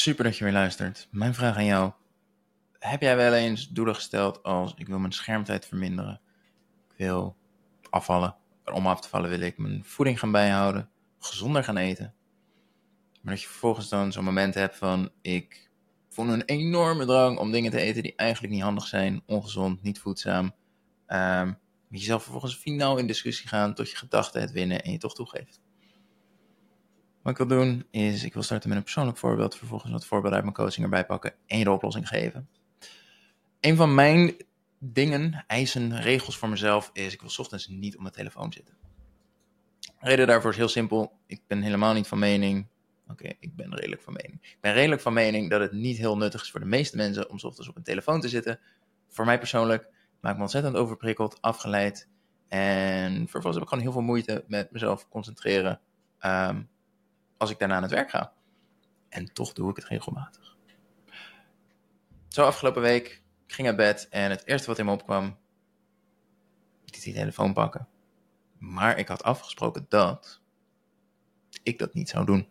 Super 0.00 0.24
dat 0.24 0.36
je 0.36 0.44
weer 0.44 0.52
luistert. 0.52 1.08
Mijn 1.10 1.34
vraag 1.34 1.56
aan 1.56 1.64
jou. 1.64 1.92
Heb 2.78 3.00
jij 3.00 3.16
wel 3.16 3.34
eens 3.34 3.68
doelen 3.68 3.94
gesteld 3.94 4.42
als 4.42 4.74
ik 4.76 4.86
wil 4.86 4.98
mijn 4.98 5.12
schermtijd 5.12 5.66
verminderen? 5.66 6.20
Ik 6.90 6.96
wil 6.96 7.36
afvallen. 7.90 8.36
Om 8.64 8.86
af 8.86 9.00
te 9.00 9.08
vallen 9.08 9.30
wil 9.30 9.40
ik 9.40 9.58
mijn 9.58 9.84
voeding 9.84 10.18
gaan 10.18 10.32
bijhouden. 10.32 10.90
Gezonder 11.18 11.64
gaan 11.64 11.76
eten. 11.76 12.14
Maar 13.22 13.32
dat 13.32 13.42
je 13.42 13.48
vervolgens 13.48 13.88
dan 13.88 14.12
zo'n 14.12 14.24
moment 14.24 14.54
hebt 14.54 14.76
van 14.76 15.10
ik 15.22 15.70
voel 16.08 16.28
een 16.28 16.44
enorme 16.44 17.04
drang 17.04 17.38
om 17.38 17.52
dingen 17.52 17.70
te 17.70 17.80
eten 17.80 18.02
die 18.02 18.16
eigenlijk 18.16 18.52
niet 18.52 18.62
handig 18.62 18.86
zijn, 18.86 19.22
ongezond, 19.26 19.82
niet 19.82 20.00
voedzaam. 20.00 20.54
Um, 21.06 21.58
jezelf 21.88 22.22
vervolgens 22.22 22.56
finaal 22.56 22.96
in 22.96 23.06
discussie 23.06 23.48
gaan 23.48 23.74
tot 23.74 23.90
je 23.90 23.96
gedachten 23.96 24.40
het 24.40 24.52
winnen 24.52 24.82
en 24.82 24.92
je 24.92 24.98
toch 24.98 25.14
toegeeft. 25.14 25.60
Wat 27.22 27.32
ik 27.32 27.48
wil 27.48 27.58
doen 27.58 27.86
is, 27.90 28.24
ik 28.24 28.32
wil 28.32 28.42
starten 28.42 28.68
met 28.68 28.78
een 28.78 28.84
persoonlijk 28.84 29.18
voorbeeld, 29.18 29.56
vervolgens 29.56 29.92
wat 29.92 30.06
voorbeelden 30.06 30.34
uit 30.34 30.42
mijn 30.42 30.56
coaching 30.56 30.84
erbij 30.84 31.06
pakken 31.06 31.34
en 31.46 31.58
je 31.58 31.64
de 31.64 31.70
oplossing 31.70 32.08
geven. 32.08 32.48
Een 33.60 33.76
van 33.76 33.94
mijn 33.94 34.36
dingen, 34.78 35.44
eisen, 35.46 36.00
regels 36.00 36.38
voor 36.38 36.48
mezelf 36.48 36.90
is, 36.92 37.12
ik 37.12 37.20
wil 37.20 37.30
ochtends 37.36 37.68
niet 37.68 37.94
op 37.94 38.00
mijn 38.00 38.14
telefoon 38.14 38.52
zitten. 38.52 38.74
De 39.80 39.90
reden 40.00 40.26
daarvoor 40.26 40.50
is 40.50 40.56
heel 40.56 40.68
simpel, 40.68 41.12
ik 41.26 41.40
ben 41.46 41.62
helemaal 41.62 41.92
niet 41.92 42.06
van 42.06 42.18
mening, 42.18 42.66
oké, 43.08 43.32
ik 43.40 43.56
ben 43.56 43.74
redelijk 43.74 44.02
van 44.02 44.12
mening. 44.12 44.38
Ik 44.42 44.58
ben 44.60 44.72
redelijk 44.72 45.02
van 45.02 45.12
mening 45.12 45.50
dat 45.50 45.60
het 45.60 45.72
niet 45.72 45.96
heel 45.96 46.16
nuttig 46.16 46.42
is 46.42 46.50
voor 46.50 46.60
de 46.60 46.66
meeste 46.66 46.96
mensen 46.96 47.30
om 47.30 47.38
ochtends 47.42 47.68
op 47.68 47.76
een 47.76 47.82
telefoon 47.82 48.20
te 48.20 48.28
zitten. 48.28 48.60
Voor 49.08 49.24
mij 49.24 49.38
persoonlijk 49.38 49.86
maak 50.20 50.36
me 50.36 50.42
ontzettend 50.42 50.76
overprikkeld, 50.76 51.42
afgeleid 51.42 52.08
en 52.48 53.12
vervolgens 53.14 53.54
heb 53.54 53.62
ik 53.62 53.68
gewoon 53.68 53.84
heel 53.84 53.92
veel 53.92 54.02
moeite 54.02 54.44
met 54.46 54.70
mezelf 54.70 55.08
concentreren. 55.08 55.80
Um, 56.20 56.68
als 57.40 57.50
ik 57.50 57.58
daarna 57.58 57.74
aan 57.74 57.82
het 57.82 57.90
werk 57.90 58.10
ga. 58.10 58.32
En 59.08 59.32
toch 59.32 59.52
doe 59.52 59.70
ik 59.70 59.76
het 59.76 59.84
regelmatig. 59.84 60.56
Zo 62.28 62.44
afgelopen 62.44 62.82
week, 62.82 63.22
ik 63.46 63.52
ging 63.54 63.66
naar 63.66 63.76
bed 63.76 64.08
en 64.08 64.30
het 64.30 64.46
eerste 64.46 64.66
wat 64.66 64.78
in 64.78 64.84
me 64.84 64.92
opkwam, 64.92 65.38
ik 66.84 67.02
die 67.02 67.14
telefoon 67.14 67.52
pakken. 67.52 67.88
Maar 68.58 68.98
ik 68.98 69.08
had 69.08 69.22
afgesproken 69.22 69.86
dat 69.88 70.40
ik 71.62 71.78
dat 71.78 71.94
niet 71.94 72.08
zou 72.08 72.26
doen. 72.26 72.48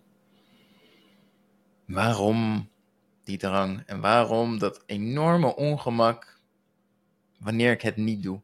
Waarom 1.85 2.69
die 3.23 3.37
drang 3.37 3.83
en 3.85 4.01
waarom 4.01 4.59
dat 4.59 4.83
enorme 4.85 5.55
ongemak 5.55 6.39
wanneer 7.39 7.71
ik 7.71 7.81
het 7.81 7.95
niet 7.95 8.23
doe? 8.23 8.41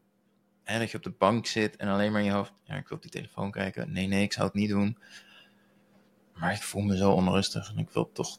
En 0.64 0.78
dat 0.78 0.90
je 0.90 0.96
op 0.96 1.02
de 1.02 1.14
bank 1.18 1.46
zit 1.46 1.76
en 1.76 1.88
alleen 1.88 2.12
maar 2.12 2.20
in 2.20 2.26
je 2.26 2.32
hoofd, 2.32 2.52
ja, 2.62 2.74
ik 2.74 2.88
wil 2.88 2.96
op 2.96 3.02
die 3.02 3.12
telefoon 3.12 3.50
kijken. 3.50 3.92
Nee, 3.92 4.06
nee, 4.06 4.22
ik 4.22 4.32
zou 4.32 4.46
het 4.46 4.54
niet 4.54 4.68
doen. 4.68 4.98
Maar 6.36 6.52
ik 6.52 6.62
voel 6.62 6.82
me 6.82 6.96
zo 6.96 7.12
onrustig 7.12 7.70
en 7.70 7.78
ik 7.78 7.90
wil 7.90 8.12
toch. 8.12 8.38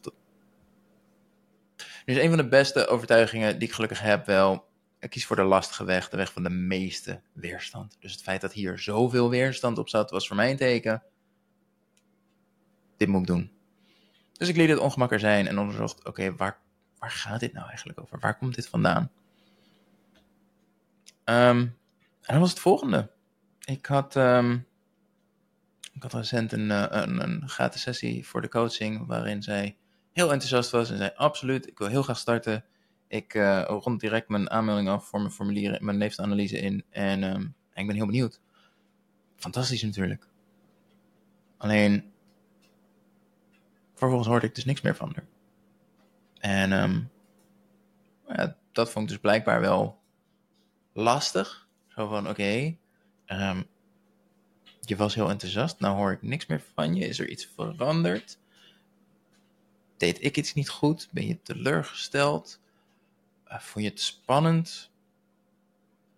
Dus 2.04 2.16
een 2.16 2.28
van 2.28 2.36
de 2.36 2.48
beste 2.48 2.86
overtuigingen 2.86 3.58
die 3.58 3.68
ik 3.68 3.74
gelukkig 3.74 4.00
heb, 4.00 4.26
wel. 4.26 4.66
Ik 4.98 5.10
kies 5.10 5.26
voor 5.26 5.36
de 5.36 5.42
lastige 5.42 5.84
weg, 5.84 6.08
de 6.08 6.16
weg 6.16 6.32
van 6.32 6.42
de 6.42 6.50
meeste 6.50 7.20
weerstand. 7.32 7.96
Dus 8.00 8.12
het 8.12 8.22
feit 8.22 8.40
dat 8.40 8.52
hier 8.52 8.78
zoveel 8.78 9.30
weerstand 9.30 9.78
op 9.78 9.88
zat, 9.88 10.10
was 10.10 10.26
voor 10.26 10.36
mij 10.36 10.50
een 10.50 10.56
teken. 10.56 11.02
Dit 12.96 13.08
moet 13.08 13.20
ik 13.20 13.26
doen. 13.26 13.52
Dus 14.32 14.48
ik 14.48 14.56
liet 14.56 14.68
het 14.68 14.78
ongemak 14.78 15.12
er 15.12 15.20
zijn 15.20 15.46
en 15.46 15.58
onderzocht: 15.58 16.04
oké, 16.04 16.36
waar, 16.36 16.58
waar 16.98 17.10
gaat 17.10 17.40
dit 17.40 17.52
nou 17.52 17.68
eigenlijk 17.68 18.00
over? 18.00 18.18
Waar 18.18 18.38
komt 18.38 18.54
dit 18.54 18.68
vandaan? 18.68 19.10
Um, 21.24 21.76
en 22.22 22.34
dat 22.34 22.38
was 22.38 22.50
het 22.50 22.60
volgende. 22.60 23.10
Ik 23.64 23.86
had. 23.86 24.16
Um, 24.16 24.67
ik 25.98 26.04
had 26.04 26.12
recent 26.12 26.52
een, 26.52 26.70
eh, 26.70 26.86
een, 26.88 27.22
een 27.22 27.48
gratis 27.48 27.80
sessie 27.80 28.26
voor 28.26 28.40
de 28.40 28.48
coaching 28.48 29.06
waarin 29.06 29.42
zij 29.42 29.76
heel 30.12 30.32
enthousiast 30.32 30.70
was 30.70 30.90
en 30.90 30.96
zei: 30.96 31.10
Absoluut, 31.14 31.66
ik 31.66 31.78
wil 31.78 31.88
heel 31.88 32.02
graag 32.02 32.18
starten. 32.18 32.64
Ik 33.08 33.34
uh, 33.34 33.64
rond 33.66 34.00
direct 34.00 34.28
mijn 34.28 34.50
aanmelding 34.50 34.88
af 34.88 35.06
voor 35.06 35.20
mijn 35.20 35.32
formulieren, 35.32 35.84
mijn 35.84 35.96
leefstijlanalyse 35.96 36.58
in 36.58 36.84
en, 36.90 37.22
um, 37.22 37.54
en 37.72 37.80
ik 37.80 37.86
ben 37.86 37.96
heel 37.96 38.06
benieuwd. 38.06 38.40
Fantastisch 39.36 39.82
natuurlijk. 39.82 40.26
Alleen, 41.56 42.12
vervolgens 43.94 44.28
hoorde 44.28 44.46
ik 44.46 44.54
dus 44.54 44.64
niks 44.64 44.80
meer 44.80 44.96
van 44.96 45.12
haar. 45.14 45.26
En 46.38 46.72
um, 46.72 47.10
ja, 48.28 48.56
dat 48.72 48.90
vond 48.90 49.04
ik 49.04 49.10
dus 49.10 49.20
blijkbaar 49.20 49.60
wel 49.60 49.98
lastig. 50.92 51.68
Zo 51.88 52.08
van: 52.08 52.28
Oké, 52.28 52.76
um, 53.26 53.66
je 54.88 54.96
was 54.96 55.14
heel 55.14 55.30
enthousiast, 55.30 55.80
nou 55.80 55.96
hoor 55.96 56.12
ik 56.12 56.22
niks 56.22 56.46
meer 56.46 56.62
van 56.74 56.94
je. 56.94 57.06
Is 57.06 57.18
er 57.18 57.28
iets 57.28 57.48
veranderd? 57.54 58.38
Deed 59.96 60.24
ik 60.24 60.36
iets 60.36 60.54
niet 60.54 60.68
goed? 60.68 61.08
Ben 61.10 61.26
je 61.26 61.42
teleurgesteld? 61.42 62.60
Uh, 63.48 63.58
vond 63.58 63.84
je 63.84 63.90
het 63.90 64.00
spannend? 64.00 64.90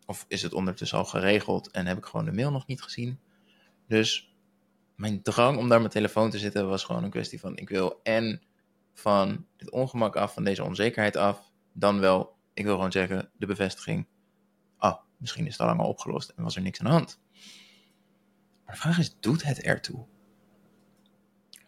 Of 0.06 0.24
is 0.28 0.42
het 0.42 0.52
ondertussen 0.52 0.98
al 0.98 1.04
geregeld 1.04 1.70
en 1.70 1.86
heb 1.86 1.96
ik 1.98 2.04
gewoon 2.04 2.24
de 2.24 2.32
mail 2.32 2.50
nog 2.50 2.66
niet 2.66 2.82
gezien? 2.82 3.18
Dus 3.86 4.34
mijn 4.94 5.22
drang 5.22 5.58
om 5.58 5.68
daar 5.68 5.78
mijn 5.78 5.90
telefoon 5.90 6.30
te 6.30 6.38
zitten 6.38 6.68
was 6.68 6.84
gewoon 6.84 7.04
een 7.04 7.10
kwestie 7.10 7.40
van: 7.40 7.56
ik 7.56 7.68
wil 7.68 8.00
en 8.02 8.42
van 8.92 9.46
dit 9.56 9.70
ongemak 9.70 10.16
af, 10.16 10.34
van 10.34 10.44
deze 10.44 10.64
onzekerheid 10.64 11.16
af, 11.16 11.52
dan 11.72 12.00
wel, 12.00 12.36
ik 12.54 12.64
wil 12.64 12.74
gewoon 12.74 12.92
zeggen, 12.92 13.30
de 13.38 13.46
bevestiging. 13.46 14.06
Oh, 14.78 14.96
misschien 15.16 15.46
is 15.46 15.52
het 15.52 15.60
al 15.60 15.66
lang 15.66 15.80
opgelost 15.80 16.28
en 16.28 16.42
was 16.42 16.56
er 16.56 16.62
niks 16.62 16.80
aan 16.80 16.86
de 16.86 16.92
hand. 16.92 17.20
Maar 18.70 18.78
de 18.78 18.84
vraag 18.84 18.98
is, 18.98 19.16
doet 19.20 19.42
het 19.42 19.62
ertoe? 19.62 20.06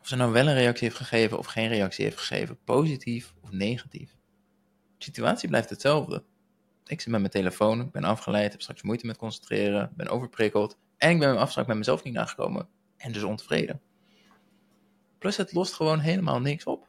Of 0.01 0.09
ze 0.09 0.17
nou 0.17 0.33
wel 0.33 0.47
een 0.47 0.55
reactie 0.55 0.89
heeft 0.89 1.01
gegeven 1.01 1.39
of 1.39 1.47
geen 1.47 1.69
reactie 1.69 2.05
heeft 2.05 2.19
gegeven, 2.19 2.59
positief 2.65 3.35
of 3.41 3.51
negatief. 3.51 4.17
De 4.99 5.05
situatie 5.05 5.49
blijft 5.49 5.71
hetzelfde. 5.71 6.25
Ik 6.87 7.01
zit 7.01 7.11
met 7.11 7.21
mijn 7.21 7.33
telefoon, 7.33 7.81
ik 7.81 7.91
ben 7.91 8.05
afgeleid, 8.05 8.53
heb 8.53 8.61
straks 8.61 8.83
moeite 8.83 9.07
met 9.07 9.17
concentreren, 9.17 9.93
ben 9.97 10.09
overprikkeld 10.09 10.79
en 10.97 11.11
ik 11.11 11.19
ben 11.19 11.29
mijn 11.29 11.41
afspraak 11.41 11.67
met 11.67 11.77
mezelf 11.77 12.03
niet 12.03 12.15
nagekomen 12.15 12.69
en 12.97 13.13
dus 13.13 13.23
ontevreden. 13.23 13.81
Plus 15.19 15.37
het 15.37 15.53
lost 15.53 15.73
gewoon 15.73 15.99
helemaal 15.99 16.41
niks 16.41 16.65
op. 16.65 16.89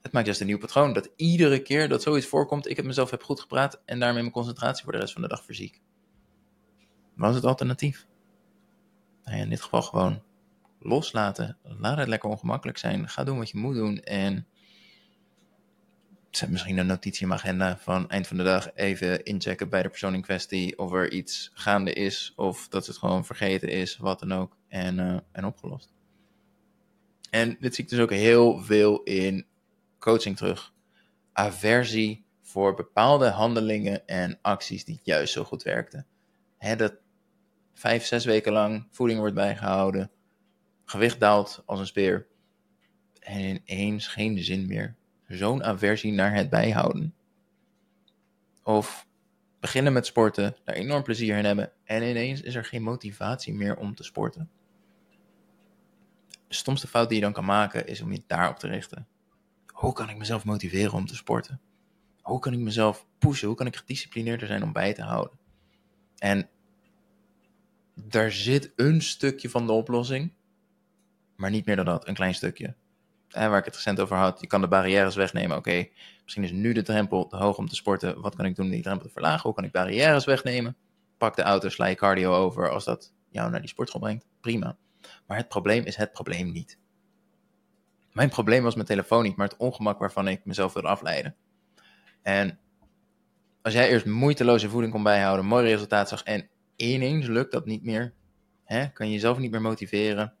Het 0.00 0.12
maakt 0.12 0.26
juist 0.26 0.40
een 0.40 0.46
nieuw 0.46 0.58
patroon 0.58 0.92
dat 0.92 1.10
iedere 1.16 1.62
keer 1.62 1.88
dat 1.88 2.02
zoiets 2.02 2.26
voorkomt, 2.26 2.68
ik 2.68 2.76
het 2.76 2.86
mezelf 2.86 3.10
heb 3.10 3.22
goed 3.22 3.40
gepraat 3.40 3.82
en 3.84 3.98
daarmee 3.98 4.22
mijn 4.22 4.34
concentratie 4.34 4.84
voor 4.84 4.92
de 4.92 4.98
rest 4.98 5.12
van 5.12 5.22
de 5.22 5.28
dag 5.28 5.44
verziek. 5.44 5.80
Wat 7.14 7.30
is 7.30 7.36
het 7.36 7.44
alternatief? 7.44 8.06
Nou 9.28 9.42
in 9.42 9.48
dit 9.48 9.62
geval 9.62 9.82
gewoon 9.82 10.22
loslaten. 10.78 11.56
Laat 11.62 11.98
het 11.98 12.08
lekker 12.08 12.30
ongemakkelijk 12.30 12.78
zijn. 12.78 13.08
Ga 13.08 13.24
doen 13.24 13.38
wat 13.38 13.50
je 13.50 13.58
moet 13.58 13.74
doen. 13.74 14.02
En 14.02 14.46
zet 16.30 16.50
misschien 16.50 16.78
een 16.78 16.86
notitie 16.86 17.22
in 17.22 17.28
mijn 17.28 17.40
agenda 17.40 17.78
van 17.78 18.08
eind 18.08 18.26
van 18.26 18.36
de 18.36 18.42
dag 18.42 18.74
even 18.74 19.24
inchecken 19.24 19.68
bij 19.68 19.82
de 19.82 19.88
persoon 19.88 20.14
in 20.14 20.22
kwestie 20.22 20.78
of 20.78 20.92
er 20.92 21.12
iets 21.12 21.50
gaande 21.54 21.92
is 21.92 22.32
of 22.36 22.68
dat 22.68 22.86
het 22.86 22.96
gewoon 22.96 23.24
vergeten 23.24 23.68
is, 23.68 23.96
wat 23.96 24.20
dan 24.20 24.32
ook, 24.32 24.56
en, 24.68 24.98
uh, 24.98 25.16
en 25.32 25.44
opgelost. 25.44 25.92
En 27.30 27.56
dit 27.60 27.74
zie 27.74 27.84
ik 27.84 27.90
dus 27.90 27.98
ook 28.00 28.10
heel 28.10 28.58
veel 28.58 29.02
in 29.02 29.46
coaching 29.98 30.36
terug. 30.36 30.72
Aversie 31.32 32.24
voor 32.42 32.74
bepaalde 32.74 33.28
handelingen 33.28 34.06
en 34.06 34.38
acties 34.42 34.84
die 34.84 35.00
juist 35.02 35.32
zo 35.32 35.44
goed 35.44 35.62
werkten. 35.62 36.06
Dat 36.76 36.94
vijf, 37.78 38.04
zes 38.04 38.24
weken 38.24 38.52
lang 38.52 38.86
voeding 38.90 39.18
wordt 39.18 39.34
bijgehouden, 39.34 40.10
gewicht 40.84 41.20
daalt 41.20 41.62
als 41.66 41.80
een 41.80 41.86
speer 41.86 42.26
en 43.20 43.60
ineens 43.64 44.06
geen 44.06 44.38
zin 44.38 44.66
meer. 44.66 44.96
Zo'n 45.26 45.64
aversie 45.64 46.12
naar 46.12 46.34
het 46.34 46.50
bijhouden. 46.50 47.14
Of 48.62 49.06
beginnen 49.60 49.92
met 49.92 50.06
sporten, 50.06 50.56
daar 50.64 50.74
enorm 50.74 51.02
plezier 51.02 51.36
in 51.36 51.44
hebben 51.44 51.72
en 51.84 52.02
ineens 52.02 52.40
is 52.40 52.54
er 52.54 52.64
geen 52.64 52.82
motivatie 52.82 53.54
meer 53.54 53.76
om 53.76 53.94
te 53.94 54.02
sporten. 54.02 54.50
De 56.48 56.54
stomste 56.54 56.86
fout 56.86 57.08
die 57.08 57.18
je 57.18 57.24
dan 57.24 57.32
kan 57.32 57.44
maken 57.44 57.86
is 57.86 58.00
om 58.00 58.12
je 58.12 58.22
daarop 58.26 58.58
te 58.58 58.68
richten. 58.68 59.06
Hoe 59.66 59.92
kan 59.92 60.08
ik 60.08 60.16
mezelf 60.16 60.44
motiveren 60.44 60.92
om 60.92 61.06
te 61.06 61.16
sporten? 61.16 61.60
Hoe 62.20 62.38
kan 62.38 62.52
ik 62.52 62.58
mezelf 62.58 63.06
pushen? 63.18 63.48
Hoe 63.48 63.56
kan 63.56 63.66
ik 63.66 63.76
gedisciplineerder 63.76 64.46
zijn 64.46 64.62
om 64.62 64.72
bij 64.72 64.94
te 64.94 65.02
houden? 65.02 65.38
En 66.18 66.48
daar 68.04 68.32
zit 68.32 68.72
een 68.76 69.02
stukje 69.02 69.50
van 69.50 69.66
de 69.66 69.72
oplossing, 69.72 70.32
maar 71.36 71.50
niet 71.50 71.66
meer 71.66 71.76
dan 71.76 71.84
dat, 71.84 72.08
een 72.08 72.14
klein 72.14 72.34
stukje. 72.34 72.74
En 73.28 73.50
waar 73.50 73.58
ik 73.58 73.64
het 73.64 73.74
recent 73.74 74.00
over 74.00 74.16
had, 74.16 74.40
je 74.40 74.46
kan 74.46 74.60
de 74.60 74.68
barrières 74.68 75.14
wegnemen. 75.14 75.56
Oké, 75.56 75.88
misschien 76.22 76.44
is 76.44 76.50
nu 76.50 76.72
de 76.72 76.82
drempel 76.82 77.26
te 77.26 77.36
hoog 77.36 77.58
om 77.58 77.68
te 77.68 77.74
sporten. 77.74 78.20
Wat 78.20 78.36
kan 78.36 78.44
ik 78.44 78.56
doen 78.56 78.64
om 78.64 78.70
die 78.70 78.82
drempel 78.82 79.06
te 79.06 79.12
verlagen? 79.12 79.42
Hoe 79.42 79.54
kan 79.54 79.64
ik 79.64 79.72
barrières 79.72 80.24
wegnemen? 80.24 80.76
Pak 81.18 81.36
de 81.36 81.42
auto, 81.42 81.68
sla 81.68 81.86
je 81.86 81.94
cardio 81.94 82.34
over 82.34 82.70
als 82.70 82.84
dat 82.84 83.12
jou 83.30 83.50
naar 83.50 83.60
die 83.60 83.68
sportschool 83.68 84.00
brengt. 84.00 84.26
Prima. 84.40 84.76
Maar 85.26 85.36
het 85.36 85.48
probleem 85.48 85.84
is 85.84 85.96
het 85.96 86.12
probleem 86.12 86.52
niet. 86.52 86.78
Mijn 88.12 88.28
probleem 88.28 88.62
was 88.62 88.74
mijn 88.74 88.86
telefoon 88.86 89.22
niet, 89.22 89.36
maar 89.36 89.48
het 89.48 89.56
ongemak 89.56 89.98
waarvan 89.98 90.28
ik 90.28 90.44
mezelf 90.44 90.72
wilde 90.72 90.88
afleiden. 90.88 91.36
En 92.22 92.58
als 93.62 93.74
jij 93.74 93.90
eerst 93.90 94.06
moeiteloze 94.06 94.68
voeding 94.68 94.92
kon 94.92 95.02
bijhouden, 95.02 95.46
mooi 95.46 95.66
resultaat 95.66 96.08
zag 96.08 96.22
en 96.22 96.48
ineens 96.86 97.26
lukt 97.26 97.52
dat 97.52 97.66
niet 97.66 97.82
meer. 97.82 98.14
Hè? 98.64 98.88
Kan 98.88 99.06
je 99.06 99.12
jezelf 99.12 99.38
niet 99.38 99.50
meer 99.50 99.60
motiveren. 99.60 100.34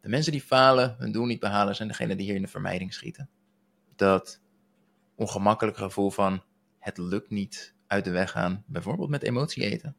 De 0.00 0.08
mensen 0.08 0.32
die 0.32 0.40
falen, 0.40 0.96
hun 0.98 1.12
doel 1.12 1.26
niet 1.26 1.40
behalen, 1.40 1.76
zijn 1.76 1.88
degenen 1.88 2.16
die 2.16 2.26
hier 2.26 2.34
in 2.34 2.42
de 2.42 2.48
vermijding 2.48 2.94
schieten. 2.94 3.28
dat 3.96 4.40
ongemakkelijke 5.14 5.80
gevoel 5.80 6.10
van 6.10 6.42
het 6.78 6.98
lukt 6.98 7.30
niet 7.30 7.74
uit 7.86 8.04
de 8.04 8.10
weg 8.10 8.30
gaan. 8.30 8.64
Bijvoorbeeld 8.66 9.08
met 9.08 9.22
emotie 9.22 9.64
eten. 9.64 9.96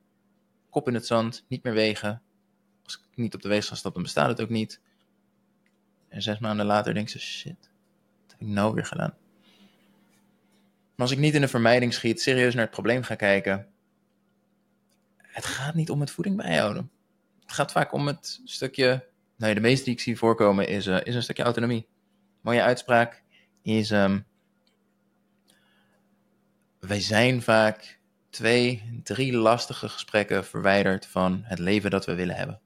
Kop 0.70 0.88
in 0.88 0.94
het 0.94 1.06
zand, 1.06 1.46
niet 1.48 1.64
meer 1.64 1.74
wegen. 1.74 2.22
Als 2.84 2.96
ik 2.96 3.18
niet 3.18 3.34
op 3.34 3.42
de 3.42 3.50
weegschaal 3.50 3.78
stap, 3.78 3.94
dan 3.94 4.04
bestaat 4.04 4.28
het 4.28 4.42
ook 4.42 4.50
niet. 4.50 4.82
En 6.08 6.22
zes 6.22 6.40
maanden 6.40 6.66
later 6.66 6.94
denk 6.94 7.10
ze, 7.10 7.20
shit, 7.20 7.70
wat 8.22 8.32
heb 8.32 8.42
ik 8.42 8.48
nou 8.48 8.74
weer 8.74 8.86
gedaan? 8.86 9.14
Maar 10.96 11.08
als 11.08 11.12
ik 11.12 11.18
niet 11.18 11.34
in 11.34 11.42
de 11.42 11.48
vermijding 11.48 11.94
schiet, 11.94 12.22
serieus 12.22 12.54
naar 12.54 12.64
het 12.64 12.74
probleem 12.74 13.04
ga 13.04 13.16
kijken. 13.16 13.68
Het 15.40 15.48
gaat 15.48 15.74
niet 15.74 15.90
om 15.90 16.00
het 16.00 16.12
voeding 16.12 16.38
bijhouden. 16.38 16.92
Het 17.42 17.52
gaat 17.52 17.72
vaak 17.72 17.94
om 17.94 18.08
het 18.08 18.42
stukje, 18.46 19.08
nou 19.38 19.54
de 19.54 19.60
meeste 19.60 19.84
die 19.84 19.94
ik 19.94 20.00
zie 20.00 20.18
voorkomen 20.18 20.68
is, 20.68 20.88
uh, 20.88 20.98
is 21.04 21.16
een 21.16 21.24
stukje 21.24 21.44
autonomie. 21.44 21.88
Mooie 22.42 22.62
uitspraak 22.62 23.24
is, 23.62 23.92
um, 23.92 24.26
wij 26.80 27.02
zijn 27.02 27.42
vaak 27.42 28.00
twee, 28.30 29.00
drie 29.04 29.34
lastige 29.34 29.90
gesprekken 29.90 30.46
verwijderd 30.46 31.06
van 31.06 31.42
het 31.44 31.60
leven 31.60 31.90
dat 31.90 32.06
we 32.06 32.16
willen 32.16 32.36
hebben. 32.36 32.60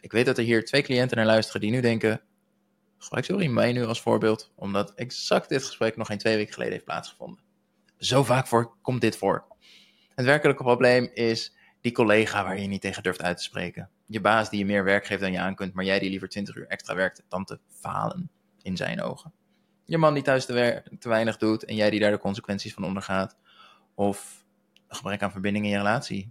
Ik 0.00 0.12
weet 0.12 0.26
dat 0.26 0.38
er 0.38 0.44
hier 0.44 0.64
twee 0.64 0.82
cliënten 0.82 1.16
naar 1.16 1.26
luisteren 1.26 1.60
die 1.60 1.70
nu 1.70 1.80
denken, 1.80 2.20
gebruik 2.98 3.24
sorry 3.24 3.46
mij 3.46 3.72
nu 3.72 3.84
als 3.84 4.00
voorbeeld, 4.00 4.52
omdat 4.54 4.94
exact 4.94 5.48
dit 5.48 5.64
gesprek 5.64 5.96
nog 5.96 6.06
geen 6.06 6.18
twee 6.18 6.36
weken 6.36 6.52
geleden 6.52 6.72
heeft 6.72 6.84
plaatsgevonden. 6.84 7.44
Zo 7.98 8.24
vaak 8.24 8.46
voor, 8.46 8.76
komt 8.82 9.00
dit 9.00 9.16
voor. 9.16 9.48
Het 10.20 10.28
werkelijke 10.28 10.62
probleem 10.62 11.10
is 11.14 11.54
die 11.80 11.92
collega 11.92 12.44
waar 12.44 12.60
je 12.60 12.66
niet 12.66 12.80
tegen 12.80 13.02
durft 13.02 13.22
uit 13.22 13.36
te 13.36 13.42
spreken. 13.42 13.90
Je 14.06 14.20
baas 14.20 14.50
die 14.50 14.58
je 14.58 14.64
meer 14.64 14.84
werk 14.84 15.06
geeft 15.06 15.20
dan 15.20 15.32
je 15.32 15.38
aan 15.38 15.54
kunt, 15.54 15.74
maar 15.74 15.84
jij 15.84 15.98
die 15.98 16.10
liever 16.10 16.28
20 16.28 16.56
uur 16.56 16.66
extra 16.66 16.94
werkt, 16.94 17.22
dan 17.28 17.44
te 17.44 17.58
falen 17.68 18.30
in 18.62 18.76
zijn 18.76 19.02
ogen. 19.02 19.32
Je 19.84 19.98
man 19.98 20.14
die 20.14 20.22
thuis 20.22 20.44
te, 20.44 20.82
te 20.98 21.08
weinig 21.08 21.36
doet 21.36 21.64
en 21.64 21.74
jij 21.74 21.90
die 21.90 22.00
daar 22.00 22.10
de 22.10 22.18
consequenties 22.18 22.74
van 22.74 22.84
ondergaat. 22.84 23.36
Of 23.94 24.44
een 24.88 24.96
gebrek 24.96 25.22
aan 25.22 25.32
verbinding 25.32 25.64
in 25.64 25.70
je 25.70 25.76
relatie, 25.76 26.30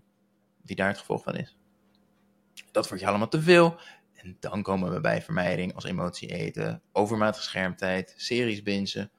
die 0.62 0.76
daar 0.76 0.88
het 0.88 0.98
gevolg 0.98 1.24
van 1.24 1.36
is. 1.36 1.58
Dat 2.72 2.88
wordt 2.88 3.04
je 3.04 3.10
allemaal 3.10 3.28
te 3.28 3.42
veel. 3.42 3.80
En 4.14 4.38
dan 4.40 4.62
komen 4.62 4.94
we 4.94 5.02
bij 5.02 5.22
vermijding 5.22 5.76
als 5.76 5.84
emotie 5.84 6.30
eten, 6.30 6.82
overmatige 6.92 7.44
schermtijd, 7.44 8.14
series 8.18 8.64
bingen. 8.64 9.12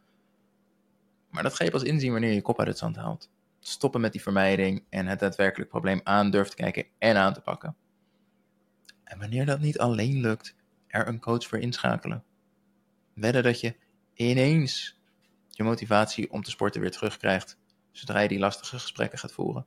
Maar 1.30 1.42
dat 1.42 1.54
ga 1.54 1.64
je 1.64 1.70
pas 1.70 1.82
inzien 1.82 2.12
wanneer 2.12 2.30
je 2.30 2.34
je 2.34 2.42
kop 2.42 2.58
uit 2.58 2.68
het 2.68 2.78
zand 2.78 2.96
haalt. 2.96 3.30
Stoppen 3.60 4.00
met 4.00 4.12
die 4.12 4.22
vermijding 4.22 4.84
en 4.88 5.06
het 5.06 5.18
daadwerkelijk 5.18 5.70
probleem 5.70 6.00
aan 6.02 6.30
durft 6.30 6.50
te 6.50 6.56
kijken 6.56 6.86
en 6.98 7.16
aan 7.16 7.32
te 7.32 7.40
pakken. 7.40 7.76
En 9.04 9.18
wanneer 9.18 9.46
dat 9.46 9.60
niet 9.60 9.78
alleen 9.78 10.20
lukt, 10.20 10.54
er 10.86 11.08
een 11.08 11.20
coach 11.20 11.46
voor 11.46 11.58
inschakelen. 11.58 12.24
Wedden 13.14 13.42
dat 13.42 13.60
je 13.60 13.76
ineens 14.14 15.00
je 15.50 15.62
motivatie 15.62 16.32
om 16.32 16.42
te 16.42 16.50
sporten 16.50 16.80
weer 16.80 16.90
terugkrijgt, 16.90 17.58
zodra 17.92 18.20
je 18.20 18.28
die 18.28 18.38
lastige 18.38 18.78
gesprekken 18.78 19.18
gaat 19.18 19.32
voeren. 19.32 19.66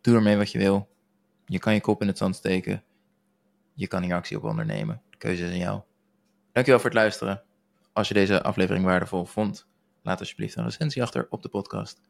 Doe 0.00 0.14
ermee 0.14 0.36
wat 0.36 0.52
je 0.52 0.58
wil. 0.58 0.88
Je 1.46 1.58
kan 1.58 1.74
je 1.74 1.80
kop 1.80 2.00
in 2.00 2.06
het 2.06 2.18
zand 2.18 2.36
steken. 2.36 2.84
Je 3.74 3.86
kan 3.86 4.02
hier 4.02 4.14
actie 4.14 4.36
op 4.36 4.44
ondernemen. 4.44 5.02
De 5.10 5.16
keuze 5.16 5.44
is 5.44 5.50
aan 5.50 5.56
jou. 5.56 5.80
Dankjewel 6.52 6.80
voor 6.80 6.90
het 6.90 6.98
luisteren. 6.98 7.42
Als 7.92 8.08
je 8.08 8.14
deze 8.14 8.42
aflevering 8.42 8.84
waardevol 8.84 9.24
vond, 9.24 9.66
laat 10.02 10.20
alsjeblieft 10.20 10.56
een 10.56 10.64
recensie 10.64 11.02
achter 11.02 11.26
op 11.30 11.42
de 11.42 11.48
podcast. 11.48 12.02